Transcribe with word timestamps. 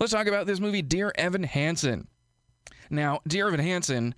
let's 0.00 0.12
talk 0.12 0.26
about 0.26 0.46
this 0.46 0.58
movie, 0.58 0.82
Dear 0.82 1.12
Evan 1.14 1.44
Hansen. 1.44 2.08
Now, 2.88 3.20
Dear 3.28 3.48
Evan 3.48 3.60
Hansen, 3.60 4.14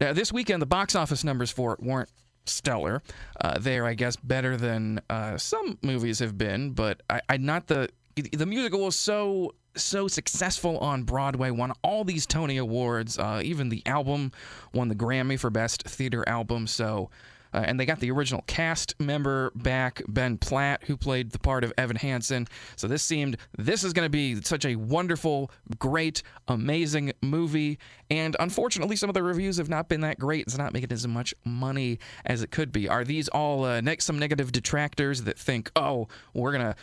now 0.00 0.12
this 0.12 0.32
weekend 0.32 0.62
the 0.62 0.66
box 0.66 0.94
office 0.94 1.24
numbers 1.24 1.50
for 1.50 1.74
it 1.74 1.82
weren't 1.82 2.08
stellar. 2.46 3.02
Uh, 3.40 3.58
they're, 3.58 3.84
I 3.84 3.94
guess, 3.94 4.16
better 4.16 4.56
than 4.56 5.00
uh, 5.10 5.36
some 5.36 5.78
movies 5.82 6.20
have 6.20 6.38
been, 6.38 6.70
but 6.70 7.02
I, 7.10 7.20
I 7.28 7.36
not 7.36 7.66
the 7.66 7.90
the 8.32 8.46
musical 8.46 8.80
was 8.80 8.96
so 8.96 9.54
so 9.74 10.08
successful 10.08 10.78
on 10.78 11.02
Broadway, 11.02 11.50
won 11.50 11.72
all 11.82 12.04
these 12.04 12.24
Tony 12.24 12.56
Awards. 12.56 13.18
Uh, 13.18 13.42
even 13.44 13.68
the 13.68 13.82
album 13.84 14.32
won 14.72 14.88
the 14.88 14.94
Grammy 14.94 15.38
for 15.38 15.50
Best 15.50 15.82
Theater 15.82 16.26
Album. 16.26 16.66
So 16.66 17.10
uh, 17.56 17.64
and 17.66 17.80
they 17.80 17.86
got 17.86 18.00
the 18.00 18.10
original 18.10 18.44
cast 18.46 18.94
member 19.00 19.50
back, 19.54 20.02
Ben 20.08 20.36
Platt, 20.36 20.84
who 20.84 20.96
played 20.96 21.30
the 21.30 21.38
part 21.38 21.64
of 21.64 21.72
Evan 21.78 21.96
Hansen. 21.96 22.46
So 22.76 22.86
this 22.86 23.02
seemed 23.02 23.38
this 23.56 23.82
is 23.82 23.94
going 23.94 24.04
to 24.04 24.10
be 24.10 24.42
such 24.42 24.66
a 24.66 24.76
wonderful, 24.76 25.50
great, 25.78 26.22
amazing 26.48 27.14
movie. 27.22 27.78
And 28.10 28.36
unfortunately, 28.38 28.94
some 28.94 29.08
of 29.08 29.14
the 29.14 29.22
reviews 29.22 29.56
have 29.56 29.70
not 29.70 29.88
been 29.88 30.02
that 30.02 30.18
great. 30.18 30.42
It's 30.42 30.58
not 30.58 30.74
making 30.74 30.92
as 30.92 31.08
much 31.08 31.34
money 31.44 31.98
as 32.26 32.42
it 32.42 32.50
could 32.50 32.72
be. 32.72 32.88
Are 32.88 33.04
these 33.04 33.28
all 33.28 33.64
uh, 33.64 33.80
some 34.00 34.18
negative 34.18 34.52
detractors 34.52 35.22
that 35.22 35.38
think, 35.38 35.70
oh, 35.74 36.08
we're 36.34 36.52
gonna 36.52 36.76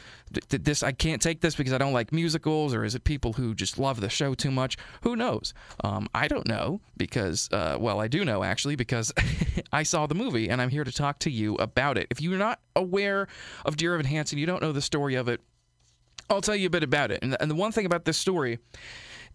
this 0.49 0.81
I 0.81 0.91
can't 0.91 1.21
take 1.21 1.41
this 1.41 1.55
because 1.55 1.73
I 1.73 1.77
don't 1.77 1.93
like 1.93 2.11
musicals, 2.11 2.73
or 2.73 2.83
is 2.83 2.95
it 2.95 3.03
people 3.03 3.33
who 3.33 3.53
just 3.53 3.77
love 3.77 4.01
the 4.01 4.09
show 4.09 4.33
too 4.33 4.51
much? 4.51 4.77
Who 5.03 5.15
knows? 5.15 5.53
Um, 5.83 6.09
I 6.15 6.27
don't 6.27 6.47
know 6.47 6.81
because 6.97 7.49
uh, 7.51 7.77
well, 7.79 7.99
I 7.99 8.07
do 8.07 8.25
know 8.25 8.43
actually 8.43 8.75
because 8.75 9.13
I 9.71 9.83
saw 9.83 10.07
the 10.07 10.15
movie 10.15 10.49
and 10.49 10.61
I'm 10.63 10.69
here 10.69 10.83
to 10.83 10.91
talk 10.91 11.19
to 11.19 11.31
you 11.31 11.55
about 11.55 11.97
it. 11.97 12.07
If 12.09 12.21
you're 12.21 12.37
not 12.37 12.59
aware 12.75 13.27
of 13.65 13.77
Dear 13.77 13.93
Evan 13.93 14.05
Hansen, 14.05 14.39
you 14.39 14.45
don't 14.45 14.61
know 14.61 14.71
the 14.71 14.81
story 14.81 15.15
of 15.15 15.27
it. 15.27 15.41
I'll 16.29 16.41
tell 16.41 16.55
you 16.55 16.67
a 16.67 16.71
bit 16.71 16.83
about 16.83 17.11
it. 17.11 17.19
And 17.21 17.33
the, 17.33 17.41
and 17.41 17.51
the 17.51 17.55
one 17.55 17.71
thing 17.71 17.85
about 17.85 18.05
this 18.05 18.17
story 18.17 18.59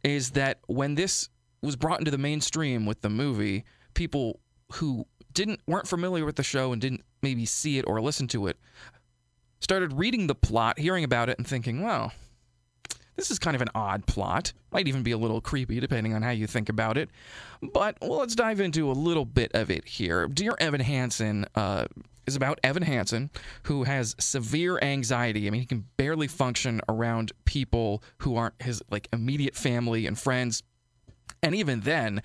is 0.03 0.31
that 0.31 0.59
when 0.67 0.95
this 0.95 1.29
was 1.63 1.77
brought 1.77 1.99
into 1.99 2.11
the 2.11 2.19
mainstream 2.19 2.87
with 2.87 3.03
the 3.03 3.11
movie, 3.11 3.65
people 3.95 4.41
who 4.73 5.07
didn't 5.33 5.61
weren't 5.67 5.87
familiar 5.87 6.25
with 6.25 6.37
the 6.37 6.43
show 6.43 6.73
and 6.73 6.81
didn't 6.81 7.03
maybe 7.23 7.45
see 7.45 7.79
it 7.79 7.85
or 7.87 8.01
listen 8.01 8.27
to 8.29 8.47
it 8.47 8.59
started 9.61 9.93
reading 9.95 10.27
the 10.27 10.35
plot, 10.35 10.79
hearing 10.79 11.05
about 11.05 11.29
it, 11.29 11.39
and 11.39 11.47
thinking, 11.47 11.83
well, 11.83 12.13
this 13.19 13.33
is 13.33 13.39
kind 13.41 13.57
of 13.57 13.61
an 13.61 13.69
odd 13.75 14.07
plot. 14.07 14.53
Might 14.71 14.87
even 14.87 15.03
be 15.03 15.11
a 15.11 15.19
little 15.19 15.41
creepy, 15.41 15.81
depending 15.81 16.15
on 16.15 16.23
how 16.23 16.31
you 16.31 16.47
think 16.47 16.69
about 16.69 16.97
it. 16.97 17.11
But 17.61 17.97
well, 18.01 18.21
let's 18.21 18.37
dive 18.37 18.61
into 18.61 18.89
a 18.91 18.93
little 18.93 19.25
bit 19.25 19.51
of 19.55 19.73
it 19.73 19.85
here. 19.87 20.29
Dear 20.29 20.55
Evan 20.61 20.81
Hansen 20.81 21.45
uh, 21.57 21.87
is 22.29 22.37
about 22.37 22.61
Evan 22.63 22.85
Hansen, 22.85 23.31
who 23.65 23.83
has 23.83 24.15
severe 24.21 24.79
anxiety. 24.81 25.49
I 25.49 25.51
mean, 25.51 25.61
he 25.61 25.67
can 25.67 25.85
barely 25.97 26.29
function 26.29 26.81
around 26.89 27.33
people 27.45 28.05
who 28.19 28.37
aren't 28.37 28.63
his 28.63 28.81
like 28.89 29.09
immediate 29.13 29.57
family 29.57 30.07
and 30.07 30.17
friends. 30.17 30.63
And 31.43 31.57
even 31.57 31.81
then, 31.81 32.23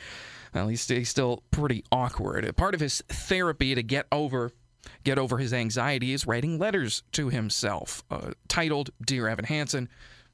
well, 0.53 0.67
he's, 0.67 0.87
he's 0.87 1.09
still 1.09 1.41
pretty 1.49 1.83
awkward. 1.91 2.55
Part 2.55 2.75
of 2.75 2.79
his 2.79 3.01
therapy 3.09 3.73
to 3.73 3.81
get 3.81 4.05
over 4.11 4.51
get 5.03 5.17
over 5.17 5.37
his 5.37 5.53
anxiety 5.53 6.13
is 6.13 6.27
writing 6.27 6.59
letters 6.59 7.03
to 7.13 7.29
himself, 7.29 8.03
uh, 8.11 8.31
titled 8.47 8.91
"Dear 9.03 9.27
Evan 9.27 9.45
Hansen." 9.45 9.89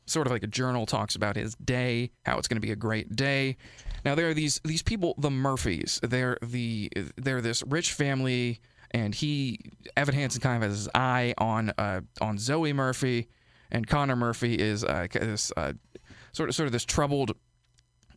Sort 0.09 0.27
of 0.27 0.31
like 0.31 0.43
a 0.43 0.47
journal 0.47 0.85
talks 0.85 1.15
about 1.15 1.35
his 1.35 1.55
day, 1.55 2.11
how 2.25 2.37
it's 2.37 2.47
going 2.47 2.59
to 2.59 2.65
be 2.65 2.71
a 2.71 2.75
great 2.75 3.15
day. 3.15 3.57
Now 4.03 4.15
there 4.15 4.29
are 4.29 4.33
these 4.33 4.59
these 4.63 4.81
people, 4.81 5.15
the 5.17 5.31
Murphys. 5.31 5.99
They're 6.01 6.37
the 6.41 6.91
they're 7.15 7.41
this 7.41 7.63
rich 7.63 7.93
family, 7.93 8.59
and 8.91 9.13
he 9.13 9.59
Evan 9.95 10.15
Hansen 10.15 10.41
kind 10.41 10.63
of 10.63 10.69
has 10.69 10.77
his 10.79 10.89
eye 10.95 11.33
on 11.37 11.71
uh, 11.77 12.01
on 12.21 12.37
Zoe 12.37 12.73
Murphy, 12.73 13.27
and 13.71 13.87
Connor 13.87 14.15
Murphy 14.15 14.55
is 14.55 14.83
uh, 14.83 15.07
this 15.11 15.51
uh, 15.55 15.73
sort 16.31 16.49
of 16.49 16.55
sort 16.55 16.67
of 16.67 16.73
this 16.73 16.85
troubled 16.85 17.35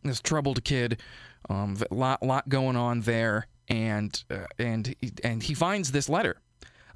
this 0.03 0.21
troubled 0.21 0.63
kid. 0.63 1.01
Um, 1.49 1.77
lot 1.91 2.23
lot 2.23 2.47
going 2.47 2.77
on 2.77 3.01
there, 3.01 3.47
and 3.67 4.23
uh, 4.31 4.45
and 4.57 4.95
and 5.23 5.43
he 5.43 5.53
finds 5.53 5.91
this 5.91 6.07
letter 6.07 6.37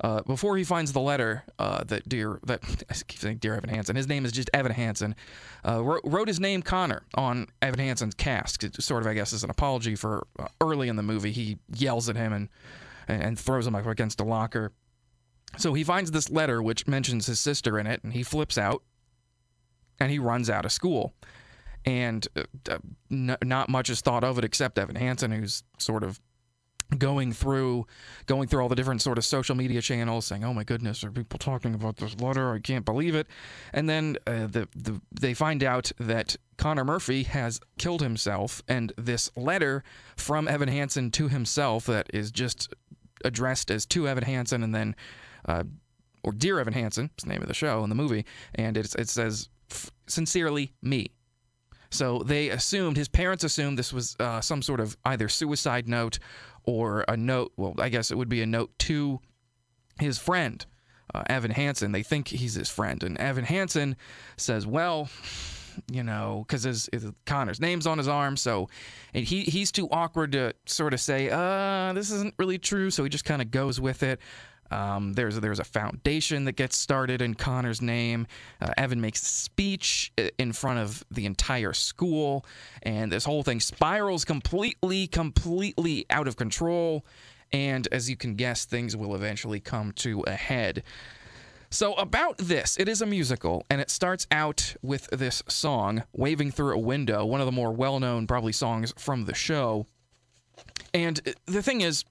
uh, 0.02 0.22
before 0.24 0.58
he 0.58 0.64
finds 0.64 0.94
the 0.94 1.00
letter 1.00 1.44
uh, 1.58 1.84
that 1.86 2.08
dear 2.08 2.40
that 2.44 2.64
I 2.90 2.94
keep 3.08 3.20
saying 3.20 3.38
dear 3.38 3.56
Evan 3.56 3.70
Hansen, 3.70 3.96
his 3.96 4.08
name 4.08 4.26
is 4.26 4.32
just 4.32 4.50
Evan 4.54 4.72
Hansen, 4.72 5.16
uh, 5.68 5.84
wrote, 5.84 6.02
wrote, 6.04 6.28
his 6.28 6.40
name 6.40 6.62
Connor 6.62 7.04
on 7.16 7.48
Evan 7.62 7.80
Hansen's 7.80 8.14
cast. 8.14 8.64
It 8.64 8.82
sort 8.82 9.04
of, 9.04 9.08
I 9.08 9.14
guess, 9.14 9.34
is 9.34 9.44
an 9.44 9.50
apology 9.50 9.96
for 9.96 10.28
uh, 10.40 10.48
early 10.62 10.88
in 10.88 10.96
the 10.96 11.04
movie 11.04 11.32
he 11.32 11.58
yells 11.74 12.10
at 12.10 12.16
him 12.16 12.34
and 12.34 12.50
and 13.08 13.40
throws 13.40 13.66
him 13.66 13.74
up 13.74 13.86
against 13.86 14.20
a 14.20 14.24
locker. 14.24 14.74
So 15.58 15.74
he 15.74 15.84
finds 15.84 16.12
this 16.12 16.30
letter 16.30 16.62
which 16.62 16.88
mentions 16.88 17.26
his 17.26 17.40
sister 17.40 17.80
in 17.80 17.88
it, 17.88 18.04
and 18.04 18.14
he 18.14 18.22
flips 18.22 18.58
out, 18.58 18.84
and 20.00 20.12
he 20.12 20.20
runs 20.20 20.50
out 20.50 20.66
of 20.66 20.72
school. 20.72 21.14
And 21.86 22.28
uh, 22.36 22.80
n- 23.10 23.38
not 23.44 23.70
much 23.70 23.90
is 23.90 24.02
thought 24.02 24.26
of 24.26 24.38
it 24.38 24.44
except 24.44 24.78
Evan 24.78 24.98
Hansen, 24.98 25.32
who's 25.32 25.64
sort 25.78 26.04
of 26.04 26.20
going 26.98 27.34
through 27.34 27.86
going 28.28 28.48
through 28.48 28.62
all 28.62 28.70
the 28.70 28.76
different 28.76 29.02
sort 29.02 29.18
of 29.18 29.26
social 29.26 29.56
media 29.56 29.82
channels 29.82 30.26
saying 30.26 30.44
oh 30.44 30.54
my 30.54 30.64
goodness 30.64 31.04
are 31.04 31.12
people 31.12 31.40
talking 31.40 31.74
about 31.74 31.98
this 31.98 32.20
letter? 32.20 32.54
I 32.54 32.60
can't 32.60 32.86
believe 32.86 33.16
it. 33.16 33.28
And 33.74 33.90
then 33.90 34.18
uh, 34.26 34.48
the, 34.48 34.68
the 34.76 35.02
they 35.12 35.34
find 35.34 35.64
out 35.64 35.92
that 36.00 36.36
connor 36.58 36.86
murphy 36.86 37.24
has 37.24 37.60
killed 37.78 38.02
himself 38.02 38.62
and 38.68 38.94
this 38.98 39.30
letter 39.36 39.84
from 40.16 40.48
evan 40.48 40.70
hansen 40.70 41.12
to 41.12 41.28
himself 41.28 41.86
that 41.86 42.08
is 42.14 42.32
just 42.32 42.74
addressed 43.26 43.70
as 43.70 43.86
to 43.86 44.08
evan 44.08 44.24
hansen 44.24 44.64
and 44.64 44.74
then 44.74 44.96
uh, 45.46 45.64
or 46.24 46.32
dear 46.32 46.60
evan 46.60 46.74
hansen 46.74 47.10
it's 47.14 47.24
the 47.24 47.30
name 47.30 47.42
of 47.42 47.48
the 47.48 47.54
show 47.54 47.84
in 47.84 47.90
the 47.90 47.96
movie 47.96 48.26
and 48.56 48.78
it, 48.78 48.96
it 48.96 49.10
says 49.10 49.50
sincerely 50.08 50.74
me. 50.82 51.12
So 51.90 52.20
they 52.20 52.50
assumed, 52.50 52.98
his 52.98 53.08
parents 53.08 53.44
assumed 53.44 53.78
this 53.78 53.94
was 53.94 54.16
uh, 54.20 54.42
some 54.42 54.62
sort 54.62 54.80
of 54.80 54.98
either 55.06 55.30
suicide 55.30 55.88
note 55.88 56.20
or 56.68 57.04
a 57.08 57.18
note. 57.18 57.54
Well, 57.58 57.74
I 57.80 57.90
guess 57.90 58.12
it 58.12 58.18
would 58.18 58.30
be 58.30 58.44
a 58.44 58.46
note 58.46 58.78
to 58.80 59.20
his 60.00 60.20
friend, 60.20 60.64
uh, 61.16 61.24
Evan 61.28 61.50
Hansen. 61.50 61.94
They 61.94 62.04
think 62.04 62.28
he's 62.28 62.54
his 62.54 62.70
friend. 62.70 63.02
And 63.02 63.18
Evan 63.18 63.46
Hansen 63.46 63.96
says, 64.36 64.68
well, 64.68 65.10
you 65.92 66.04
know, 66.04 66.44
because 66.46 66.64
his, 66.64 66.90
his, 66.92 67.08
Connor's 67.26 67.60
name's 67.60 67.88
on 67.88 67.98
his 67.98 68.08
arm, 68.08 68.36
so 68.36 68.68
and 69.14 69.26
he 69.26 69.44
he's 69.44 69.72
too 69.72 69.88
awkward 69.92 70.32
to 70.34 70.54
sort 70.66 70.94
of 70.94 71.00
say, 71.00 71.30
uh, 71.30 71.94
this 71.94 72.12
isn't 72.12 72.34
really 72.38 72.58
true. 72.58 72.92
So 72.92 73.04
he 73.04 73.10
just 73.10 73.26
kind 73.26 73.42
of 73.42 73.50
goes 73.52 73.80
with 73.80 74.04
it. 74.04 74.20
Um, 74.72 75.14
there's 75.14 75.40
there's 75.40 75.60
a 75.60 75.64
foundation 75.64 76.46
that 76.46 76.56
gets 76.56 76.78
started 76.78 77.22
in 77.22 77.36
Connor's 77.36 77.82
name. 77.82 78.28
Uh, 78.62 78.72
Evan 78.78 79.02
makes 79.02 79.22
a 79.22 79.26
speech 79.26 80.12
in 80.38 80.52
front 80.52 80.80
of 80.80 81.04
the 81.12 81.26
entire 81.26 81.74
school, 81.74 82.46
and 82.84 83.12
this 83.12 83.26
whole 83.26 83.44
thing 83.44 83.60
spirals 83.60 84.26
completely, 84.26 85.08
completely 85.08 86.06
out 86.10 86.28
of 86.28 86.36
control. 86.36 87.06
And 87.54 87.88
as 87.92 88.10
you 88.10 88.18
can 88.18 88.36
guess, 88.36 88.66
things 88.66 88.98
will 88.98 89.16
eventually 89.16 89.60
come 89.60 89.94
to 89.94 90.22
a 90.28 90.34
head. 90.34 90.84
So, 91.70 91.94
about 91.96 92.38
this, 92.38 92.78
it 92.80 92.88
is 92.88 93.02
a 93.02 93.06
musical, 93.06 93.66
and 93.70 93.82
it 93.82 93.90
starts 93.90 94.26
out 94.32 94.76
with 94.82 95.10
this 95.12 95.44
song, 95.50 96.04
Waving 96.14 96.52
Through 96.52 96.76
a 96.76 96.80
Window, 96.80 97.26
one 97.26 97.42
of 97.42 97.46
the 97.46 97.52
more 97.52 97.74
well 97.74 98.00
known, 98.00 98.26
probably, 98.26 98.54
songs 98.54 98.94
from 98.98 99.26
the 99.26 99.36
show. 99.36 99.86
And 100.94 101.20
the 101.46 101.62
thing 101.62 101.82
is, 101.82 102.06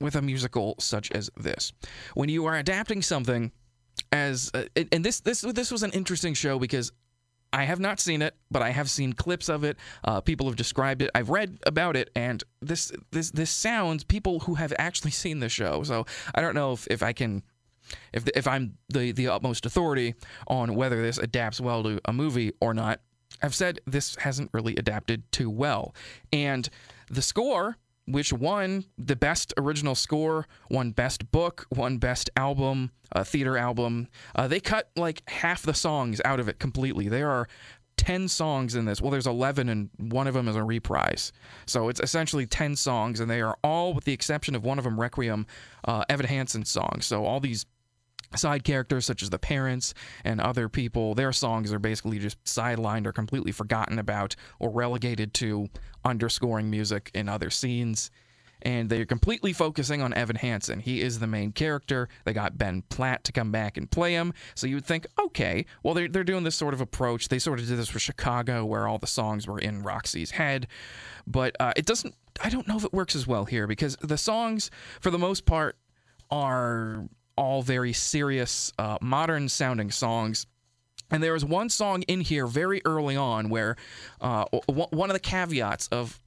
with 0.00 0.16
a 0.16 0.22
musical 0.22 0.74
such 0.78 1.10
as 1.12 1.30
this. 1.36 1.72
When 2.14 2.28
you 2.28 2.46
are 2.46 2.56
adapting 2.56 3.02
something 3.02 3.52
as 4.12 4.50
uh, 4.54 4.64
and 4.92 5.04
this 5.04 5.20
this 5.20 5.42
this 5.42 5.70
was 5.70 5.82
an 5.82 5.92
interesting 5.92 6.34
show 6.34 6.58
because 6.58 6.92
I 7.52 7.64
have 7.64 7.78
not 7.78 8.00
seen 8.00 8.20
it, 8.20 8.34
but 8.50 8.62
I 8.62 8.70
have 8.70 8.90
seen 8.90 9.12
clips 9.12 9.48
of 9.48 9.62
it. 9.62 9.76
Uh, 10.02 10.20
people 10.20 10.46
have 10.46 10.56
described 10.56 11.02
it. 11.02 11.10
I've 11.14 11.30
read 11.30 11.58
about 11.64 11.96
it, 11.96 12.10
and 12.16 12.42
this 12.60 12.90
this 13.12 13.30
this 13.30 13.50
sounds 13.50 14.02
people 14.02 14.40
who 14.40 14.54
have 14.54 14.72
actually 14.78 15.10
seen 15.22 15.38
the 15.38 15.48
show. 15.48 15.84
So 15.84 16.06
I 16.34 16.40
don't 16.40 16.54
know 16.54 16.72
if, 16.72 16.86
if 16.90 17.02
I 17.02 17.12
can 17.12 17.44
if 18.12 18.28
if 18.34 18.48
I'm 18.48 18.76
the 18.88 19.12
the 19.12 19.28
utmost 19.28 19.66
authority 19.66 20.14
on 20.48 20.74
whether 20.74 21.00
this 21.00 21.18
adapts 21.18 21.60
well 21.60 21.84
to 21.84 22.00
a 22.04 22.12
movie 22.12 22.52
or 22.60 22.74
not. 22.74 23.00
I've 23.42 23.54
said 23.54 23.80
this 23.84 24.16
hasn't 24.16 24.50
really 24.52 24.76
adapted 24.76 25.30
too 25.30 25.50
well, 25.50 25.94
and 26.32 26.68
the 27.10 27.22
score 27.22 27.76
which 28.06 28.32
won 28.32 28.84
the 28.98 29.16
best 29.16 29.54
original 29.56 29.94
score, 29.94 30.46
won 30.70 30.90
best 30.90 31.30
book, 31.30 31.66
won 31.70 31.98
best 31.98 32.30
album, 32.36 32.90
uh, 33.12 33.24
theater 33.24 33.56
album. 33.56 34.08
Uh, 34.34 34.46
they 34.48 34.60
cut 34.60 34.90
like 34.96 35.22
half 35.28 35.62
the 35.62 35.74
songs 35.74 36.20
out 36.24 36.40
of 36.40 36.48
it 36.48 36.58
completely. 36.58 37.08
There 37.08 37.30
are 37.30 37.48
10 37.96 38.28
songs 38.28 38.74
in 38.74 38.84
this. 38.84 39.00
Well, 39.00 39.10
there's 39.10 39.26
11, 39.26 39.68
and 39.68 39.88
one 39.98 40.26
of 40.26 40.34
them 40.34 40.48
is 40.48 40.56
a 40.56 40.64
reprise. 40.64 41.32
So 41.66 41.88
it's 41.88 42.00
essentially 42.00 42.46
10 42.46 42.76
songs, 42.76 43.20
and 43.20 43.30
they 43.30 43.40
are 43.40 43.56
all, 43.62 43.94
with 43.94 44.04
the 44.04 44.12
exception 44.12 44.54
of 44.54 44.64
one 44.64 44.78
of 44.78 44.84
them, 44.84 45.00
Requiem, 45.00 45.46
uh, 45.84 46.04
Evan 46.08 46.26
Hansen 46.26 46.64
songs. 46.64 47.06
So 47.06 47.24
all 47.24 47.40
these 47.40 47.66
side 48.36 48.64
characters 48.64 49.06
such 49.06 49.22
as 49.22 49.30
the 49.30 49.38
parents 49.38 49.94
and 50.24 50.40
other 50.40 50.68
people 50.68 51.14
their 51.14 51.32
songs 51.32 51.72
are 51.72 51.78
basically 51.78 52.18
just 52.18 52.42
sidelined 52.44 53.06
or 53.06 53.12
completely 53.12 53.52
forgotten 53.52 53.98
about 53.98 54.34
or 54.58 54.70
relegated 54.70 55.34
to 55.34 55.68
underscoring 56.04 56.70
music 56.70 57.10
in 57.14 57.28
other 57.28 57.50
scenes 57.50 58.10
and 58.64 58.88
they're 58.88 59.04
completely 59.04 59.52
focusing 59.52 60.00
on 60.02 60.14
Evan 60.14 60.36
Hansen. 60.36 60.80
He 60.80 61.02
is 61.02 61.18
the 61.18 61.26
main 61.26 61.52
character. 61.52 62.08
They 62.24 62.32
got 62.32 62.56
Ben 62.56 62.82
Platt 62.88 63.24
to 63.24 63.32
come 63.32 63.52
back 63.52 63.76
and 63.76 63.90
play 63.90 64.14
him. 64.14 64.32
So 64.54 64.66
you 64.66 64.76
would 64.76 64.86
think, 64.86 65.06
okay, 65.18 65.66
well, 65.82 65.94
they're, 65.94 66.08
they're 66.08 66.24
doing 66.24 66.44
this 66.44 66.56
sort 66.56 66.74
of 66.74 66.80
approach. 66.80 67.28
They 67.28 67.38
sort 67.38 67.60
of 67.60 67.66
did 67.66 67.78
this 67.78 67.88
for 67.88 67.98
Chicago, 67.98 68.64
where 68.64 68.88
all 68.88 68.98
the 68.98 69.06
songs 69.06 69.46
were 69.46 69.58
in 69.58 69.82
Roxy's 69.82 70.32
head. 70.32 70.66
But 71.26 71.56
uh, 71.60 71.74
it 71.76 71.84
doesn't, 71.84 72.14
I 72.42 72.48
don't 72.48 72.66
know 72.66 72.76
if 72.76 72.84
it 72.84 72.92
works 72.92 73.14
as 73.14 73.26
well 73.26 73.44
here 73.44 73.66
because 73.66 73.96
the 73.96 74.18
songs, 74.18 74.70
for 75.00 75.10
the 75.10 75.18
most 75.18 75.44
part, 75.44 75.76
are 76.30 77.06
all 77.36 77.62
very 77.62 77.92
serious, 77.92 78.72
uh, 78.78 78.98
modern 79.00 79.48
sounding 79.48 79.90
songs. 79.90 80.46
And 81.10 81.22
there 81.22 81.34
is 81.34 81.44
one 81.44 81.68
song 81.68 82.02
in 82.02 82.20
here 82.20 82.46
very 82.46 82.80
early 82.84 83.16
on 83.16 83.48
where 83.48 83.76
uh, 84.20 84.44
one 84.66 85.10
of 85.10 85.14
the 85.14 85.20
caveats 85.20 85.88
of 85.88 86.20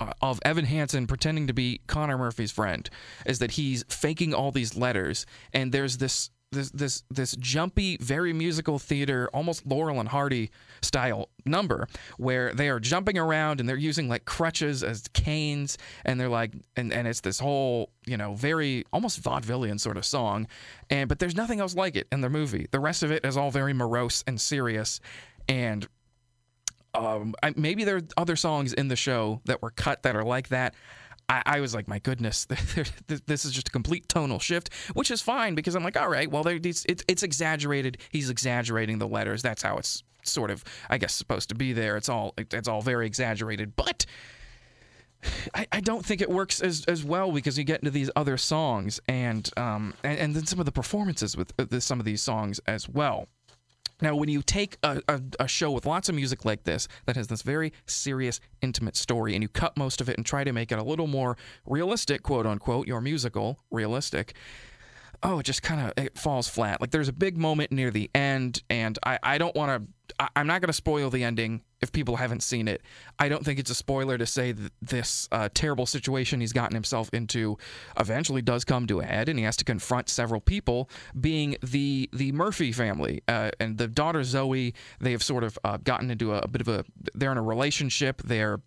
uh, 0.00 0.12
of 0.22 0.40
Evan 0.44 0.64
Hansen 0.64 1.06
pretending 1.06 1.46
to 1.48 1.52
be 1.52 1.80
Connor 1.86 2.16
Murphy's 2.16 2.50
friend 2.50 2.88
is 3.26 3.38
that 3.40 3.52
he's 3.52 3.84
faking 3.88 4.32
all 4.32 4.50
these 4.50 4.76
letters, 4.76 5.26
and 5.52 5.72
there's 5.72 5.98
this 5.98 6.30
this 6.52 6.70
this 6.70 7.04
this 7.10 7.36
jumpy, 7.36 7.96
very 7.98 8.32
musical 8.32 8.78
theater, 8.78 9.30
almost 9.32 9.66
Laurel 9.66 10.00
and 10.00 10.08
Hardy 10.08 10.50
style 10.82 11.28
number 11.46 11.86
where 12.16 12.52
they 12.52 12.68
are 12.68 12.80
jumping 12.80 13.18
around 13.18 13.60
and 13.60 13.68
they're 13.68 13.76
using 13.76 14.08
like 14.08 14.24
crutches 14.24 14.82
as 14.82 15.04
canes, 15.12 15.78
and 16.04 16.18
they're 16.20 16.28
like, 16.28 16.52
and 16.76 16.92
and 16.92 17.06
it's 17.06 17.20
this 17.20 17.38
whole 17.38 17.90
you 18.04 18.16
know 18.16 18.34
very 18.34 18.84
almost 18.92 19.22
vaudevillian 19.22 19.78
sort 19.78 19.96
of 19.96 20.04
song, 20.04 20.46
and 20.88 21.08
but 21.08 21.18
there's 21.18 21.36
nothing 21.36 21.60
else 21.60 21.74
like 21.74 21.94
it 21.96 22.08
in 22.10 22.20
the 22.20 22.30
movie. 22.30 22.66
The 22.70 22.80
rest 22.80 23.02
of 23.02 23.12
it 23.12 23.24
is 23.24 23.36
all 23.36 23.50
very 23.50 23.72
morose 23.72 24.24
and 24.26 24.40
serious, 24.40 25.00
and 25.48 25.86
um, 26.94 27.34
I, 27.42 27.52
maybe 27.56 27.84
there 27.84 27.98
are 27.98 28.02
other 28.16 28.34
songs 28.34 28.72
in 28.72 28.88
the 28.88 28.96
show 28.96 29.40
that 29.44 29.62
were 29.62 29.70
cut 29.70 30.02
that 30.02 30.16
are 30.16 30.24
like 30.24 30.48
that. 30.48 30.74
I, 31.30 31.42
I 31.46 31.60
was 31.60 31.74
like, 31.76 31.86
my 31.86 32.00
goodness, 32.00 32.44
this 33.26 33.44
is 33.44 33.52
just 33.52 33.68
a 33.68 33.70
complete 33.70 34.08
tonal 34.08 34.40
shift, 34.40 34.74
which 34.94 35.12
is 35.12 35.22
fine 35.22 35.54
because 35.54 35.76
I'm 35.76 35.84
like, 35.84 35.96
all 35.96 36.08
right, 36.08 36.28
well, 36.28 36.46
it's, 36.46 36.84
it's 36.88 37.22
exaggerated. 37.22 37.98
He's 38.10 38.30
exaggerating 38.30 38.98
the 38.98 39.06
letters. 39.06 39.40
That's 39.40 39.62
how 39.62 39.78
it's 39.78 40.02
sort 40.24 40.50
of, 40.50 40.64
I 40.90 40.98
guess, 40.98 41.14
supposed 41.14 41.48
to 41.50 41.54
be 41.54 41.72
there. 41.72 41.96
It's 41.96 42.08
all 42.08 42.34
it's 42.36 42.68
all 42.68 42.82
very 42.82 43.06
exaggerated, 43.06 43.76
but. 43.76 44.04
I, 45.54 45.66
I 45.70 45.80
don't 45.80 46.02
think 46.02 46.22
it 46.22 46.30
works 46.30 46.62
as, 46.62 46.82
as 46.86 47.04
well 47.04 47.30
because 47.30 47.58
you 47.58 47.64
get 47.64 47.80
into 47.80 47.90
these 47.90 48.10
other 48.16 48.38
songs 48.38 49.00
and 49.06 49.50
um 49.58 49.92
and, 50.02 50.18
and 50.18 50.34
then 50.34 50.46
some 50.46 50.58
of 50.58 50.64
the 50.64 50.72
performances 50.72 51.36
with 51.36 51.52
uh, 51.58 51.78
some 51.78 52.00
of 52.00 52.06
these 52.06 52.22
songs 52.22 52.58
as 52.66 52.88
well. 52.88 53.28
Now, 54.00 54.14
when 54.14 54.28
you 54.28 54.42
take 54.42 54.78
a, 54.82 55.02
a, 55.08 55.20
a, 55.40 55.48
show 55.48 55.70
with 55.70 55.84
lots 55.84 56.08
of 56.08 56.14
music 56.14 56.44
like 56.44 56.64
this 56.64 56.88
that 57.06 57.16
has 57.16 57.28
this 57.28 57.42
very 57.42 57.72
serious, 57.86 58.40
intimate 58.62 58.96
story, 58.96 59.34
and 59.34 59.42
you 59.42 59.48
cut 59.48 59.76
most 59.76 60.00
of 60.00 60.08
it 60.08 60.16
and 60.16 60.24
try 60.24 60.44
to 60.44 60.52
make 60.52 60.72
it 60.72 60.78
a 60.78 60.82
little 60.82 61.06
more 61.06 61.36
realistic, 61.66 62.22
quote 62.22 62.46
unquote, 62.46 62.86
your 62.86 63.00
musical 63.00 63.58
realistic, 63.70 64.34
oh, 65.22 65.38
it 65.38 65.44
just 65.44 65.62
kind 65.62 65.80
of 65.80 66.04
it 66.04 66.18
falls 66.18 66.48
flat. 66.48 66.80
Like 66.80 66.90
there's 66.90 67.08
a 67.08 67.12
big 67.12 67.36
moment 67.36 67.72
near 67.72 67.90
the 67.90 68.10
end, 68.14 68.62
and 68.70 68.98
I, 69.04 69.18
I 69.22 69.38
don't 69.38 69.54
want 69.54 69.82
to. 69.82 70.26
I'm 70.36 70.46
not 70.46 70.60
going 70.60 70.68
to 70.68 70.74
spoil 70.74 71.08
the 71.08 71.22
ending 71.22 71.62
if 71.80 71.92
people 71.92 72.16
haven't 72.16 72.42
seen 72.42 72.68
it. 72.68 72.82
I 73.18 73.28
don't 73.28 73.44
think 73.44 73.58
it's 73.58 73.70
a 73.70 73.74
spoiler 73.74 74.18
to 74.18 74.26
say 74.26 74.52
that 74.52 74.72
this 74.82 75.28
uh, 75.30 75.48
terrible 75.54 75.86
situation 75.86 76.40
he's 76.40 76.52
gotten 76.52 76.74
himself 76.74 77.08
into 77.12 77.56
eventually 77.98 78.42
does 78.42 78.64
come 78.64 78.86
to 78.88 79.00
a 79.00 79.04
head, 79.04 79.28
and 79.28 79.38
he 79.38 79.44
has 79.44 79.56
to 79.58 79.64
confront 79.64 80.08
several 80.08 80.40
people, 80.40 80.90
being 81.18 81.56
the 81.62 82.08
the 82.12 82.32
Murphy 82.32 82.72
family 82.72 83.22
uh, 83.28 83.50
and 83.60 83.78
the 83.78 83.88
daughter 83.88 84.24
Zoe. 84.24 84.74
They 85.00 85.12
have 85.12 85.22
sort 85.22 85.44
of 85.44 85.58
uh, 85.64 85.78
gotten 85.78 86.10
into 86.10 86.34
a, 86.34 86.40
a 86.40 86.48
bit 86.48 86.60
of 86.60 86.68
a. 86.68 86.84
They're 87.14 87.32
in 87.32 87.38
a 87.38 87.42
relationship. 87.42 88.22
They're 88.22 88.60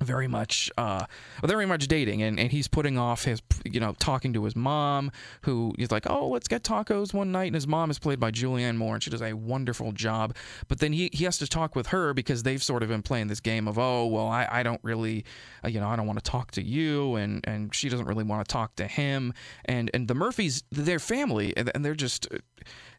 very 0.00 0.28
much 0.28 0.70
uh 0.76 1.06
very 1.44 1.66
much 1.66 1.88
dating. 1.88 2.22
And, 2.22 2.38
and 2.38 2.50
he's 2.50 2.68
putting 2.68 2.98
off 2.98 3.24
his 3.24 3.42
you 3.64 3.80
know 3.80 3.94
talking 3.98 4.32
to 4.34 4.44
his 4.44 4.54
mom 4.54 5.10
who 5.42 5.74
is 5.78 5.90
like 5.90 6.08
oh 6.08 6.28
let's 6.28 6.48
get 6.48 6.62
tacos 6.62 7.14
one 7.14 7.32
night. 7.32 7.46
And 7.46 7.54
his 7.54 7.66
mom 7.66 7.90
is 7.90 7.98
played 7.98 8.20
by 8.20 8.30
julianne 8.30 8.76
moore 8.76 8.94
and 8.94 9.02
she 9.02 9.10
does 9.10 9.22
a 9.22 9.32
wonderful 9.32 9.92
job. 9.92 10.36
But 10.68 10.80
then 10.80 10.92
he, 10.92 11.10
he 11.12 11.24
has 11.24 11.38
to 11.38 11.46
talk 11.46 11.74
with 11.74 11.88
her 11.88 12.12
because 12.14 12.42
they've 12.42 12.62
sort 12.62 12.82
of 12.82 12.88
been 12.88 13.02
playing 13.02 13.28
this 13.28 13.40
game 13.40 13.68
of 13.68 13.78
oh 13.78 14.06
well 14.06 14.28
i, 14.28 14.46
I 14.50 14.62
don't 14.62 14.80
really 14.82 15.24
uh, 15.64 15.68
you 15.68 15.80
know 15.80 15.88
i 15.88 15.96
don't 15.96 16.06
want 16.06 16.22
to 16.22 16.30
talk 16.30 16.50
to 16.52 16.62
you. 16.62 17.16
And 17.16 17.46
and 17.46 17.74
she 17.74 17.88
doesn't 17.88 18.06
really 18.06 18.24
want 18.24 18.46
to 18.46 18.52
talk 18.52 18.76
to 18.76 18.86
him. 18.86 19.32
And 19.64 19.90
and 19.94 20.08
the 20.08 20.14
murphys 20.14 20.62
their 20.70 20.98
family 20.98 21.56
and, 21.56 21.70
and 21.74 21.84
they're 21.84 21.94
just 21.94 22.28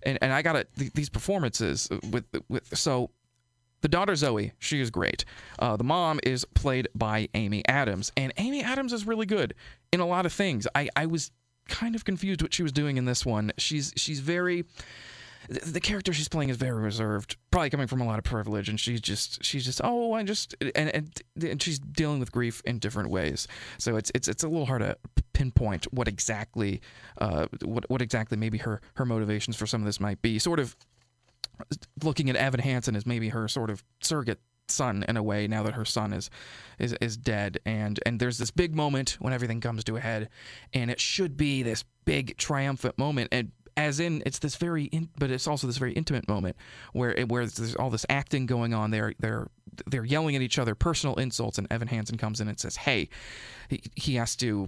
and, 0.03 0.17
and 0.21 0.33
i 0.33 0.41
got 0.41 0.65
these 0.75 1.09
performances 1.09 1.89
with 2.11 2.25
with 2.49 2.77
so 2.77 3.09
the 3.88 3.92
daughter 3.92 4.18
Zoe, 4.18 4.51
she 4.60 4.81
is 4.81 4.89
great. 4.89 5.24
Uh, 5.60 5.78
the 5.78 5.84
mom 5.86 6.19
is 6.22 6.44
played 6.44 6.89
by 6.94 7.30
Amy 7.36 7.63
Adams, 7.69 8.12
and 8.18 8.34
Amy 8.36 8.62
Adams 8.62 8.92
is 8.92 9.07
really 9.07 9.25
good 9.25 9.54
in 9.94 10.01
a 10.01 10.06
lot 10.06 10.25
of 10.25 10.34
things. 10.34 10.68
I, 10.75 10.89
I 10.98 11.06
was 11.06 11.31
kind 11.69 11.95
of 11.95 12.04
confused 12.04 12.42
what 12.42 12.54
she 12.54 12.63
was 12.63 12.74
doing 12.74 12.98
in 12.98 13.06
this 13.06 13.25
one. 13.25 13.54
She's 13.57 13.94
she's 13.95 14.19
very 14.19 14.66
the 15.48 15.80
character 15.80 16.12
she's 16.12 16.28
playing 16.28 16.50
is 16.50 16.57
very 16.57 16.81
reserved, 16.81 17.38
probably 17.50 17.69
coming 17.69 17.88
from 17.88 18.01
a 18.01 18.06
lot 18.06 18.19
of 18.19 18.25
privilege, 18.25 18.68
and 18.68 18.78
she's 18.78 19.00
just 19.00 19.42
she's 19.42 19.63
just 19.63 19.80
oh 19.81 20.12
I 20.12 20.24
just 20.24 20.54
and 20.75 20.90
and, 20.94 21.24
and 21.42 21.62
she's 21.62 21.80
dealing 21.80 22.19
with 22.19 22.33
grief 22.33 22.62
in 22.66 22.80
different 22.80 23.10
ways. 23.10 23.48
So 23.78 23.95
it's 23.95 24.12
it's 24.13 24.28
it's 24.28 24.44
a 24.44 24.50
little 24.50 24.66
hard 24.66 24.81
to 24.81 24.98
pinpoint 25.31 25.86
what 25.94 26.10
exactly 26.10 26.81
uh, 27.19 27.48
what 27.63 27.90
what 27.90 28.01
exactly 28.01 28.38
maybe 28.38 28.57
her 28.57 28.81
her 28.95 29.06
motivations 29.06 29.56
for 29.56 29.66
some 29.66 29.80
of 29.80 29.86
this 29.86 30.01
might 30.01 30.22
be. 30.22 30.40
Sort 30.40 30.60
of 30.60 30.75
looking 32.04 32.30
at 32.30 32.36
Evan 32.36 32.59
Hansen 32.59 32.95
as 32.95 33.06
maybe 33.06 33.30
her 33.30 33.48
sort 33.48 33.69
of 33.69 33.83
surrogate 34.01 34.39
son 34.69 35.06
in 35.07 35.15
a 35.18 35.24
way 35.24 35.48
now 35.48 35.63
that 35.63 35.74
her 35.74 35.86
son 35.86 36.13
is 36.13 36.30
is 36.80 36.94
is 37.01 37.18
dead. 37.18 37.59
And 37.65 38.00
and 38.06 38.19
there's 38.19 38.38
this 38.38 38.51
big 38.51 38.75
moment 38.75 39.18
when 39.19 39.33
everything 39.33 39.62
comes 39.62 39.83
to 39.86 39.95
a 39.95 40.00
head 40.00 40.30
and 40.74 40.92
it 40.92 41.00
should 41.00 41.38
be 41.38 41.63
this 41.63 41.83
big 42.06 42.38
triumphant 42.38 42.98
moment. 42.98 43.30
And 43.31 43.51
as 43.75 44.00
in 44.00 44.24
it's 44.25 44.39
this 44.39 44.56
very 44.56 44.86
in, 44.86 45.09
but 45.18 45.31
it's 45.31 45.48
also 45.48 45.68
this 45.68 45.77
very 45.77 45.94
intimate 45.94 46.27
moment 46.27 46.56
where 46.94 47.13
it, 47.13 47.30
where 47.30 47.45
there's 47.45 47.75
all 47.75 47.89
this 47.89 48.06
acting 48.09 48.45
going 48.45 48.74
on. 48.74 48.92
They're 48.92 49.13
they're 49.19 49.48
they're 49.86 50.06
yelling 50.06 50.36
at 50.36 50.42
each 50.42 50.57
other 50.57 50.75
personal 50.75 51.15
insults 51.15 51.57
and 51.57 51.68
Evan 51.71 51.88
Hansen 51.88 52.18
comes 52.18 52.42
in 52.42 52.48
and 52.48 52.59
says 52.59 52.75
hey 52.75 53.09
he, 53.69 53.81
he 53.95 54.15
has 54.15 54.36
to 54.38 54.68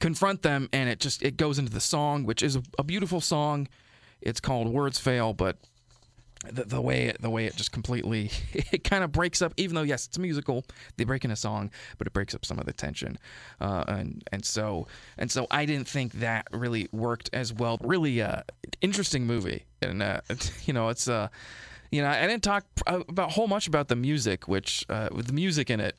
confront 0.00 0.42
them 0.42 0.68
and 0.72 0.90
it 0.90 0.98
just 0.98 1.22
it 1.22 1.36
goes 1.36 1.58
into 1.58 1.72
the 1.72 1.80
song 1.80 2.24
which 2.24 2.42
is 2.42 2.56
a, 2.56 2.62
a 2.78 2.84
beautiful 2.84 3.20
song. 3.20 3.68
It's 4.20 4.40
called 4.40 4.68
Words 4.68 4.98
Fail 4.98 5.32
but 5.32 5.58
the, 6.44 6.64
the 6.64 6.80
way 6.80 7.06
it, 7.06 7.20
the 7.20 7.30
way 7.30 7.46
it 7.46 7.56
just 7.56 7.72
completely 7.72 8.30
it 8.52 8.84
kind 8.84 9.02
of 9.02 9.12
breaks 9.12 9.42
up 9.42 9.52
even 9.56 9.74
though 9.74 9.82
yes 9.82 10.06
it's 10.06 10.18
musical 10.18 10.64
they 10.96 11.04
break 11.04 11.24
in 11.24 11.30
a 11.30 11.36
song 11.36 11.70
but 11.98 12.06
it 12.06 12.12
breaks 12.12 12.34
up 12.34 12.44
some 12.44 12.58
of 12.58 12.66
the 12.66 12.72
tension. 12.72 13.18
Uh, 13.60 13.84
and 13.88 14.24
and 14.32 14.44
so 14.44 14.86
and 15.18 15.30
so 15.30 15.46
I 15.50 15.66
didn't 15.66 15.88
think 15.88 16.12
that 16.14 16.46
really 16.52 16.88
worked 16.92 17.30
as 17.32 17.52
well. 17.52 17.78
Really 17.82 18.20
uh, 18.22 18.42
interesting 18.80 19.26
movie. 19.26 19.64
And 19.82 20.02
uh, 20.02 20.20
you 20.64 20.72
know 20.72 20.88
it's 20.88 21.08
uh 21.08 21.28
you 21.90 22.02
know 22.02 22.08
I 22.08 22.26
didn't 22.26 22.42
talk 22.42 22.64
about 22.86 23.32
whole 23.32 23.48
much 23.48 23.66
about 23.66 23.88
the 23.88 23.96
music 23.96 24.48
which 24.48 24.84
uh, 24.88 25.08
with 25.12 25.26
the 25.26 25.32
music 25.32 25.70
in 25.70 25.80
it 25.80 25.96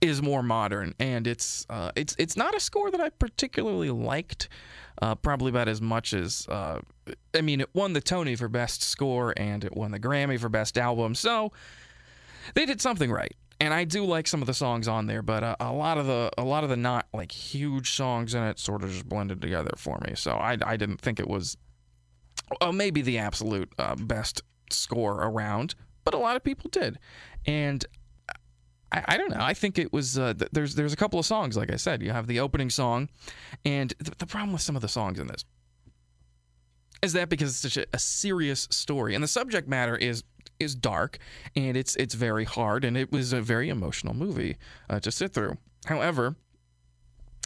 is 0.00 0.22
more 0.22 0.42
modern 0.42 0.94
and 1.00 1.26
it's 1.26 1.66
uh, 1.68 1.90
it's 1.96 2.14
it's 2.18 2.36
not 2.36 2.54
a 2.54 2.60
score 2.60 2.90
that 2.90 3.00
I 3.00 3.08
particularly 3.08 3.90
liked 3.90 4.48
uh, 5.02 5.14
probably 5.14 5.50
about 5.50 5.68
as 5.68 5.80
much 5.80 6.12
as 6.12 6.46
uh, 6.48 6.80
I 7.34 7.40
mean, 7.40 7.60
it 7.60 7.70
won 7.74 7.92
the 7.92 8.00
Tony 8.00 8.36
for 8.36 8.48
best 8.48 8.82
score 8.82 9.32
and 9.36 9.64
it 9.64 9.76
won 9.76 9.90
the 9.90 10.00
Grammy 10.00 10.38
for 10.38 10.48
best 10.48 10.76
album, 10.76 11.14
so 11.14 11.52
they 12.54 12.66
did 12.66 12.80
something 12.80 13.10
right. 13.10 13.34
And 13.60 13.74
I 13.74 13.84
do 13.84 14.04
like 14.04 14.28
some 14.28 14.40
of 14.40 14.46
the 14.46 14.54
songs 14.54 14.86
on 14.86 15.06
there, 15.06 15.20
but 15.20 15.42
uh, 15.42 15.56
a 15.58 15.72
lot 15.72 15.98
of 15.98 16.06
the 16.06 16.30
a 16.38 16.44
lot 16.44 16.62
of 16.62 16.70
the 16.70 16.76
not 16.76 17.06
like 17.12 17.32
huge 17.32 17.92
songs 17.92 18.34
in 18.34 18.42
it 18.44 18.58
sort 18.58 18.84
of 18.84 18.90
just 18.90 19.08
blended 19.08 19.40
together 19.40 19.72
for 19.76 19.98
me. 20.06 20.14
So 20.14 20.32
I 20.32 20.56
I 20.64 20.76
didn't 20.76 21.00
think 21.00 21.18
it 21.18 21.28
was 21.28 21.56
maybe 22.72 23.02
the 23.02 23.18
absolute 23.18 23.72
uh, 23.78 23.96
best 23.96 24.42
score 24.70 25.14
around, 25.14 25.74
but 26.04 26.14
a 26.14 26.18
lot 26.18 26.36
of 26.36 26.44
people 26.44 26.70
did, 26.70 26.98
and 27.46 27.84
I, 28.90 29.04
I, 29.08 29.16
don't 29.16 29.30
know. 29.30 29.40
I 29.40 29.54
think 29.54 29.78
it 29.78 29.92
was 29.92 30.18
uh, 30.18 30.34
th- 30.34 30.50
there's 30.52 30.74
there's 30.74 30.92
a 30.92 30.96
couple 30.96 31.18
of 31.18 31.26
songs 31.26 31.56
like 31.56 31.72
I 31.72 31.76
said. 31.76 32.02
You 32.02 32.10
have 32.10 32.26
the 32.26 32.40
opening 32.40 32.70
song, 32.70 33.08
and 33.64 33.92
th- 34.02 34.16
the 34.18 34.26
problem 34.26 34.52
with 34.52 34.62
some 34.62 34.76
of 34.76 34.82
the 34.82 34.88
songs 34.88 35.18
in 35.18 35.26
this 35.26 35.44
is 37.02 37.12
that 37.12 37.28
because 37.28 37.50
it's 37.50 37.74
such 37.74 37.76
a, 37.76 37.86
a, 37.92 37.98
serious 37.98 38.66
story 38.70 39.14
and 39.14 39.22
the 39.22 39.28
subject 39.28 39.68
matter 39.68 39.96
is 39.96 40.24
is 40.58 40.74
dark 40.74 41.18
and 41.54 41.76
it's 41.76 41.94
it's 41.96 42.14
very 42.14 42.44
hard 42.44 42.84
and 42.84 42.96
it 42.96 43.12
was 43.12 43.32
a 43.32 43.40
very 43.40 43.68
emotional 43.68 44.14
movie 44.14 44.56
uh, 44.90 44.98
to 45.00 45.10
sit 45.12 45.32
through. 45.32 45.56
However, 45.86 46.34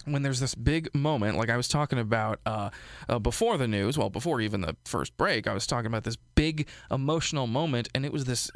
when 0.04 0.22
there's 0.22 0.40
this 0.40 0.54
big 0.54 0.92
moment, 0.94 1.36
like 1.36 1.50
I 1.50 1.56
was 1.56 1.68
talking 1.68 1.98
about 1.98 2.40
uh, 2.46 2.70
uh, 3.08 3.18
before 3.18 3.56
the 3.56 3.68
news, 3.68 3.96
well, 3.96 4.10
before 4.10 4.40
even 4.40 4.62
the 4.62 4.76
first 4.84 5.16
break, 5.16 5.46
I 5.46 5.54
was 5.54 5.66
talking 5.66 5.86
about 5.86 6.04
this 6.04 6.16
big 6.34 6.66
emotional 6.90 7.46
moment, 7.46 7.88
and 7.94 8.04
it 8.04 8.12
was 8.12 8.24
this 8.24 8.50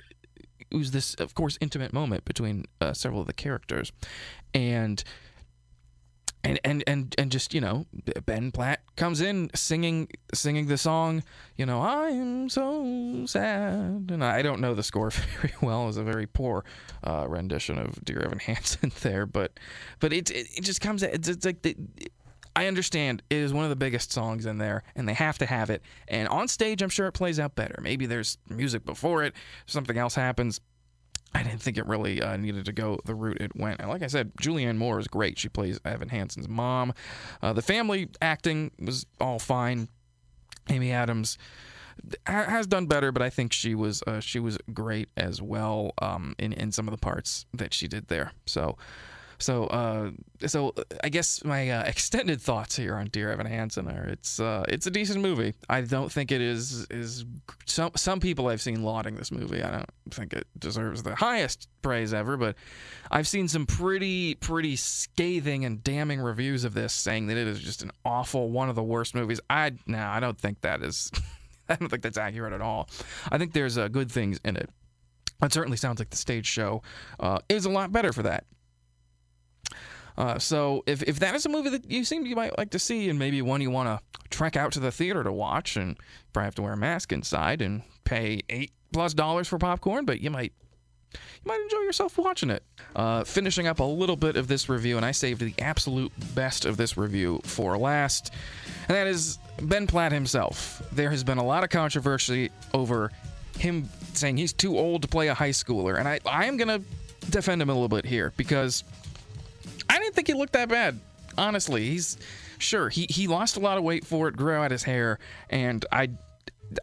it 0.70 0.76
was 0.76 0.90
this, 0.90 1.14
of 1.14 1.35
course, 1.35 1.58
intimate 1.61 1.92
moment 1.92 2.25
between 2.25 2.64
uh, 2.80 2.92
several 2.92 3.20
of 3.20 3.26
the 3.26 3.32
characters, 3.32 3.92
and 4.54 5.02
and 6.46 6.61
and 6.64 6.85
and 6.87 7.14
and 7.18 7.32
just 7.32 7.54
you 7.54 7.61
know 7.61 7.87
Ben 8.25 8.52
Platt 8.52 8.80
comes 8.96 9.20
in 9.20 9.50
singing 9.54 10.08
singing 10.32 10.66
the 10.66 10.78
song 10.78 11.23
you 11.56 11.66
know 11.66 11.82
I'm 11.82 12.49
so 12.49 13.25
sad. 13.26 14.11
And 14.11 14.25
I 14.25 14.42
don't 14.42 14.61
know 14.61 14.75
the 14.75 14.82
score 14.82 15.11
very 15.40 15.54
well. 15.61 15.85
It 15.85 15.87
was 15.87 15.96
a 15.96 16.04
very 16.04 16.26
poor 16.26 16.64
uh, 17.04 17.26
rendition 17.28 17.78
of 17.78 18.04
Dear 18.04 18.20
Evan 18.20 18.38
Hansen 18.38 18.92
there 19.02 19.26
but 19.26 19.58
but 20.00 20.12
it 20.12 20.30
it, 20.30 20.46
it 20.56 20.64
just 20.64 20.80
comes 20.80 21.02
it's, 21.02 21.28
it's 21.28 21.44
like 21.44 21.62
the, 21.62 21.76
I 22.57 22.67
understand 22.69 23.23
it 23.29 23.37
is 23.37 23.53
one 23.53 23.65
of 23.65 23.71
the 23.71 23.77
biggest 23.77 24.13
songs 24.13 24.47
in 24.47 24.57
there, 24.57 24.83
and 24.97 25.07
they 25.07 25.13
have 25.13 25.37
to 25.39 25.47
have 25.47 25.69
it. 25.69 25.83
And 26.09 26.27
on 26.29 26.49
stage, 26.49 26.81
I'm 26.81 26.89
sure 26.89 27.07
it 27.07 27.13
plays 27.13 27.39
out 27.39 27.55
better. 27.55 27.79
Maybe 27.83 28.07
there's 28.07 28.39
music 28.49 28.87
before 28.87 29.25
it, 29.25 29.35
something 29.67 29.97
else 29.97 30.15
happens. 30.15 30.61
I 31.35 31.43
didn't 31.43 31.61
think 31.61 31.77
it 31.77 31.87
really 31.87 32.23
uh, 32.23 32.39
needed 32.39 32.65
to 32.65 32.73
go 32.73 32.99
the 33.05 33.15
route 33.15 33.43
it 33.43 33.55
went. 33.55 33.81
And 33.81 33.91
like 33.91 34.03
I 34.03 34.07
said, 34.07 34.33
Julianne 34.41 34.79
Moore 34.79 34.99
is 34.99 35.07
great. 35.07 35.39
She 35.39 35.51
plays 35.51 35.79
Evan 35.85 36.09
Hansen's 36.09 36.49
mom. 36.49 36.95
Uh, 37.43 37.53
the 37.53 37.61
family 37.61 38.09
acting 38.23 38.71
was 38.81 39.05
all 39.21 39.39
fine. 39.39 39.89
Amy 40.71 40.93
Adams 40.93 41.37
has 42.27 42.67
done 42.67 42.87
better, 42.87 43.13
but 43.13 43.21
I 43.21 43.29
think 43.29 43.53
she 43.53 43.75
was 43.75 44.03
uh, 44.07 44.21
she 44.21 44.39
was 44.39 44.57
great 44.73 45.11
as 45.17 45.43
well 45.43 45.93
um, 46.01 46.35
in 46.39 46.55
in 46.55 46.73
some 46.73 46.89
of 46.89 46.93
the 46.93 46.99
parts 46.99 47.45
that 47.53 47.75
she 47.75 47.87
did 47.87 48.09
there. 48.09 48.33
So 48.47 48.79
so, 49.38 49.64
uh, 49.64 50.11
so 50.47 50.75
I 51.02 51.09
guess 51.09 51.45
my 51.45 51.71
uh, 51.71 51.83
extended 51.87 52.40
thoughts 52.40 52.76
here 52.76 52.95
on 52.95 53.07
Dear 53.07 53.33
Evan 53.33 53.47
Hansen 53.47 53.88
are 53.88 54.05
it's 54.05 54.40
uh, 54.40 54.64
it's 54.69 54.87
a 54.87 54.90
decent 54.90 55.21
movie. 55.21 55.55
I 55.69 55.83
don't 55.83 56.11
think 56.11 56.33
it 56.33 56.40
is 56.40 56.87
is 56.90 57.25
some 57.66 57.93
some 57.97 58.21
people 58.21 58.49
I've 58.49 58.62
seen 58.62 58.83
lauding 58.83 59.16
this 59.16 59.31
movie. 59.31 59.62
I 59.62 59.71
don't 59.71 59.90
think 60.11 60.33
it 60.33 60.47
deserves 60.59 61.02
the 61.02 61.14
highest 61.14 61.69
praise 61.83 62.14
ever, 62.14 62.37
but 62.37 62.57
I've 63.11 63.28
seen 63.28 63.49
some 63.49 63.66
pretty 63.66 64.35
pretty 64.37 64.76
scathing 64.76 65.64
and 65.64 65.83
damning 65.83 66.21
reviews 66.21 66.64
of 66.64 66.75
this, 66.75 66.93
saying 66.93 67.26
that 67.26 67.37
it 67.37 67.47
is 67.47 67.61
just 67.61 67.83
an 67.83 67.90
awful 68.05 68.50
one 68.50 68.69
of 68.69 68.75
the 68.75 68.83
worst 68.83 69.14
movies. 69.14 69.40
I 69.50 69.73
now 69.87 70.12
I 70.12 70.21
don't 70.21 70.38
think 70.38 70.62
that 70.62 70.83
is. 70.83 71.11
I 71.69 71.75
don't 71.75 71.88
think 71.88 72.02
that's 72.02 72.16
accurate 72.16 72.52
at 72.52 72.61
all. 72.61 72.88
I 73.28 73.38
think 73.38 73.52
there's 73.52 73.76
uh, 73.76 73.88
good 73.88 74.09
things 74.09 74.38
in 74.45 74.55
it. 74.57 74.71
It 75.43 75.52
certainly 75.52 75.76
sounds 75.76 75.99
like 75.99 76.11
the 76.11 76.16
stage 76.16 76.47
show 76.47 76.83
uh, 77.19 77.40
is 77.49 77.64
a 77.64 77.71
lot 77.71 77.90
better 77.90 78.12
for 78.12 78.23
that. 78.23 78.45
Uh, 80.18 80.38
so 80.38 80.82
if, 80.87 81.02
if 81.02 81.18
that 81.18 81.35
is 81.35 81.44
a 81.44 81.49
movie 81.49 81.70
that 81.70 81.90
you 81.90 82.04
seem 82.04 82.25
you 82.25 82.37
might 82.37 82.56
like 82.56 82.70
to 82.70 82.78
see 82.78 83.11
and 83.11 83.18
maybe 83.18 83.42
one 83.42 83.61
you 83.61 83.70
want 83.70 83.88
to 83.88 84.18
trek 84.30 84.56
out 84.56 84.73
to 84.73 84.80
the 84.80 84.90
theater 84.90 85.23
to 85.23 85.32
watch 85.32 85.76
and 85.76 85.99
probably 86.32 86.46
have 86.46 86.54
to 86.54 86.62
wear 86.62 86.73
a 86.73 86.76
mask 86.76 87.12
inside 87.12 87.61
and 87.61 87.82
pay 88.04 88.40
eight 88.49 88.73
plus 88.92 89.14
dollars 89.14 89.49
for 89.49 89.58
popcorn, 89.58 90.04
but 90.04 90.20
you 90.20 90.30
might 90.30 90.52
you 91.12 91.20
might 91.44 91.61
enjoy 91.61 91.78
yourself 91.78 92.18
watching 92.18 92.50
it. 92.50 92.62
Uh, 92.94 93.25
finishing 93.25 93.66
up 93.66 93.80
a 93.80 93.85
little 93.85 94.16
bit 94.16 94.37
of 94.37 94.49
this 94.49 94.68
review, 94.68 94.96
and 94.96 95.06
I 95.06 95.12
saved 95.12 95.40
the 95.40 95.54
absolute 95.61 96.12
best 96.35 96.64
of 96.64 96.76
this 96.76 96.96
review 96.96 97.40
for 97.44 97.76
last, 97.78 98.32
and 98.88 98.96
that 98.96 99.06
is 99.06 99.38
Ben 99.62 99.87
Platt 99.87 100.12
himself. 100.12 100.82
There 100.92 101.11
has 101.11 101.25
been 101.25 101.38
a 101.38 101.44
lot 101.44 101.62
of 101.62 101.70
controversy 101.70 102.50
over 102.75 103.11
him 103.58 103.88
saying 104.12 104.37
he's 104.37 104.52
too 104.52 104.76
old 104.78 105.02
to 105.02 105.08
play 105.08 105.28
a 105.28 105.35
high 105.35 105.50
schooler, 105.50 105.99
and 105.99 106.08
I, 106.08 106.20
I 106.26 106.46
am 106.46 106.56
going 106.56 106.68
to 106.68 107.30
defend 107.30 107.62
him 107.62 107.70
a 107.70 107.73
little 107.73 107.88
bit 107.88 108.04
here 108.04 108.32
because 108.37 108.85
think 110.16 110.26
he 110.26 110.35
looked 110.35 110.54
that 110.54 110.68
bad. 110.68 110.99
Honestly, 111.38 111.90
he's 111.90 112.16
sure 112.58 112.88
he 112.88 113.06
he 113.11 113.28
lost 113.28 113.56
a 113.56 113.61
lot 113.61 113.78
of 113.78 113.85
weight 113.85 114.04
for 114.04 114.26
it, 114.28 114.37
grew 114.37 114.54
out 114.54 114.70
his 114.70 114.82
hair, 114.82 115.18
and 115.50 115.85
I 115.92 116.11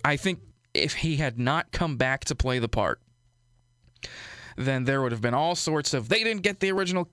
I 0.05 0.15
think 0.15 0.39
if 0.73 0.93
he 0.93 1.17
had 1.17 1.39
not 1.39 1.71
come 1.71 1.97
back 1.97 2.25
to 2.25 2.35
play 2.35 2.59
the 2.59 2.69
part, 2.69 3.01
then 4.55 4.85
there 4.85 5.01
would 5.01 5.11
have 5.11 5.21
been 5.21 5.33
all 5.33 5.55
sorts 5.55 5.93
of 5.93 6.07
they 6.09 6.23
didn't 6.23 6.43
get 6.43 6.59
the 6.59 6.71
original 6.71 7.09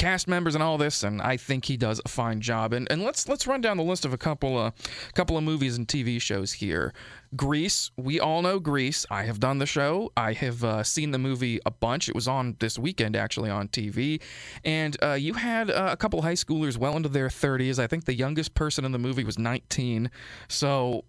cast 0.00 0.26
members 0.26 0.54
and 0.54 0.64
all 0.64 0.78
this, 0.78 1.02
and 1.02 1.20
I 1.20 1.36
think 1.36 1.66
he 1.66 1.76
does 1.76 2.00
a 2.02 2.08
fine 2.08 2.40
job. 2.40 2.72
And 2.72 2.90
and 2.90 3.02
let's 3.04 3.28
let's 3.28 3.46
run 3.46 3.60
down 3.60 3.76
the 3.76 3.84
list 3.84 4.06
of 4.06 4.14
a 4.14 4.18
couple 4.18 4.58
of 4.58 4.72
couple 5.14 5.36
of 5.36 5.44
movies 5.44 5.76
and 5.76 5.86
TV 5.86 6.20
shows 6.20 6.52
here. 6.54 6.94
Grease, 7.36 7.90
we 7.98 8.18
all 8.18 8.40
know 8.40 8.58
Grease. 8.58 9.04
I 9.10 9.24
have 9.24 9.38
done 9.38 9.58
the 9.58 9.66
show. 9.66 10.10
I 10.16 10.32
have 10.32 10.64
uh, 10.64 10.82
seen 10.82 11.10
the 11.10 11.18
movie 11.18 11.60
a 11.66 11.70
bunch. 11.70 12.08
It 12.08 12.14
was 12.14 12.26
on 12.26 12.56
this 12.60 12.78
weekend 12.78 13.14
actually 13.14 13.50
on 13.50 13.68
TV, 13.68 14.22
and 14.64 14.96
uh, 15.02 15.12
you 15.12 15.34
had 15.34 15.70
uh, 15.70 15.90
a 15.92 15.96
couple 15.98 16.22
high 16.22 16.32
schoolers 16.32 16.78
well 16.78 16.96
into 16.96 17.10
their 17.10 17.28
30s. 17.28 17.78
I 17.78 17.86
think 17.86 18.06
the 18.06 18.14
youngest 18.14 18.54
person 18.54 18.86
in 18.86 18.92
the 18.92 18.98
movie 18.98 19.22
was 19.22 19.38
19. 19.38 20.10
So 20.48 21.04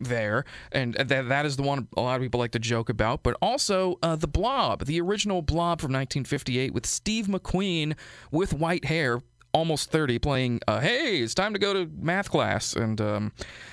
there, 0.00 0.44
and 0.72 0.94
that 0.94 1.28
that 1.28 1.46
is 1.46 1.56
the 1.56 1.62
one 1.62 1.88
a 1.96 2.00
lot 2.00 2.16
of 2.16 2.22
people 2.22 2.40
like 2.40 2.52
to 2.52 2.58
joke 2.58 2.88
about. 2.88 3.22
But 3.22 3.36
also 3.40 3.98
uh, 4.02 4.16
the 4.16 4.28
Blob, 4.28 4.84
the 4.86 5.00
original 5.00 5.42
Blob 5.42 5.80
from 5.80 5.92
1958 5.92 6.72
with 6.72 6.86
Steve 6.86 7.26
McQueen 7.26 7.94
with 8.30 8.52
white 8.52 8.84
hair. 8.86 9.20
Almost 9.52 9.92
30, 9.92 10.18
playing, 10.18 10.60
uh, 10.66 10.80
hey, 10.80 11.20
it's 11.20 11.32
time 11.32 11.52
to 11.52 11.60
go 11.60 11.72
to 11.72 11.88
math 12.00 12.28
class. 12.28 12.74
And 12.74 13.00
um, 13.00 13.32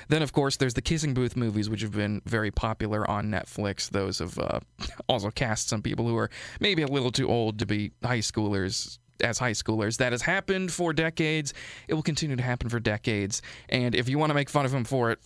then, 0.10 0.22
of 0.22 0.32
course, 0.32 0.56
there's 0.58 0.76
the 0.76 0.82
Kissing 0.84 1.16
Booth 1.16 1.36
movies, 1.36 1.72
which 1.72 1.82
have 1.82 1.94
been 1.94 2.22
very 2.24 2.52
popular 2.52 3.10
on 3.10 3.32
Netflix. 3.32 3.90
Those 3.90 4.20
have 4.20 4.38
uh, 4.38 4.60
also 5.10 5.32
cast 5.32 5.70
some 5.70 5.82
people 5.82 6.08
who 6.08 6.16
are 6.18 6.30
maybe 6.60 6.84
a 6.84 6.88
little 6.88 7.10
too 7.10 7.28
old 7.28 7.58
to 7.58 7.66
be 7.66 7.94
high 8.04 8.20
schoolers 8.20 9.00
as 9.22 9.40
high 9.40 9.52
schoolers. 9.54 9.98
That 9.98 10.12
has 10.12 10.22
happened 10.22 10.72
for 10.72 10.94
decades. 10.94 11.54
It 11.88 11.94
will 11.94 12.04
continue 12.04 12.36
to 12.36 12.44
happen 12.44 12.70
for 12.70 12.80
decades. 12.80 13.42
And 13.70 13.96
if 13.96 14.10
you 14.10 14.18
want 14.18 14.30
to 14.30 14.34
make 14.36 14.50
fun 14.50 14.66
of 14.66 14.74
him 14.74 14.84
for 14.84 15.12
it, 15.12 15.20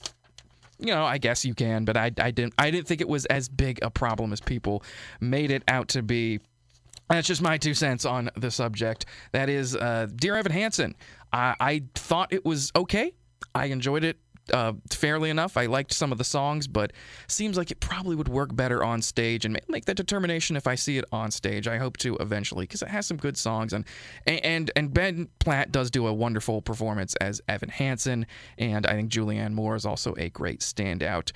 you 0.80 0.88
know, 0.88 1.06
I 1.06 1.18
guess 1.18 1.46
you 1.46 1.54
can, 1.54 1.86
but 1.86 1.98
I, 1.98 2.12
I 2.18 2.32
didn't 2.32 2.54
I 2.58 2.72
didn't 2.72 2.88
think 2.88 3.02
it 3.02 3.08
was 3.08 3.26
as 3.26 3.50
big 3.50 3.80
a 3.82 3.90
problem 3.90 4.34
as 4.34 4.42
people 4.42 4.84
made 5.20 5.52
it 5.52 5.64
out 5.68 5.88
to 5.90 6.02
be. 6.02 6.40
That's 7.10 7.28
just 7.28 7.42
my 7.42 7.58
two 7.58 7.76
cents 7.76 8.04
on 8.04 8.32
the 8.36 8.50
subject. 8.50 9.06
That 9.32 9.48
is, 9.48 9.76
uh, 9.76 10.08
Dear 10.16 10.38
Evan 10.38 10.52
Hansen. 10.52 10.96
I, 11.32 11.56
I 11.60 11.84
thought 11.94 12.34
it 12.34 12.44
was 12.44 12.72
okay. 12.76 13.14
I 13.54 13.66
enjoyed 13.66 14.04
it 14.04 14.18
uh, 14.54 14.74
fairly 14.92 15.30
enough. 15.30 15.58
I 15.58 15.66
liked 15.66 15.94
some 15.94 16.12
of 16.12 16.18
the 16.18 16.24
songs, 16.24 16.68
but 16.68 16.94
seems 17.28 17.58
like 17.58 17.72
it 17.72 17.80
probably 17.80 18.16
would 18.16 18.28
work 18.28 18.56
better 18.56 18.84
on 18.84 19.02
stage 19.02 19.46
and 19.46 19.60
make 19.68 19.86
that 19.86 19.98
determination 19.98 20.56
if 20.56 20.68
I 20.68 20.76
see 20.76 20.98
it 20.98 21.06
on 21.12 21.32
stage. 21.32 21.68
I 21.68 21.78
hope 21.78 21.98
to 21.98 22.16
eventually 22.18 22.64
because 22.64 22.82
it 22.82 22.90
has 22.90 23.06
some 23.06 23.18
good 23.18 23.38
songs 23.38 23.74
and 23.74 23.86
and 24.26 24.72
and 24.76 24.94
Ben 24.94 25.28
Platt 25.40 25.72
does 25.72 25.92
do 25.92 26.08
a 26.08 26.14
wonderful 26.14 26.62
performance 26.62 27.16
as 27.16 27.42
Evan 27.48 27.70
Hansen, 27.70 28.26
and 28.58 28.86
I 28.86 28.94
think 28.94 29.12
Julianne 29.12 29.54
Moore 29.54 29.76
is 29.76 29.86
also 29.86 30.14
a 30.18 30.30
great 30.30 30.60
standout. 30.60 31.32